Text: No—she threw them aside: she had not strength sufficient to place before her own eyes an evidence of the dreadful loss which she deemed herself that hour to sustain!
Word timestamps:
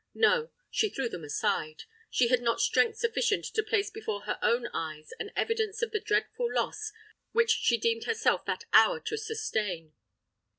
No—she 0.15 0.89
threw 0.89 1.07
them 1.09 1.23
aside: 1.23 1.83
she 2.09 2.29
had 2.29 2.41
not 2.41 2.59
strength 2.59 2.97
sufficient 2.97 3.45
to 3.53 3.61
place 3.61 3.91
before 3.91 4.21
her 4.21 4.39
own 4.41 4.65
eyes 4.73 5.11
an 5.19 5.29
evidence 5.35 5.83
of 5.83 5.91
the 5.91 5.99
dreadful 5.99 6.51
loss 6.51 6.91
which 7.33 7.51
she 7.51 7.77
deemed 7.77 8.05
herself 8.05 8.43
that 8.45 8.63
hour 8.73 8.99
to 9.01 9.15
sustain! 9.15 9.93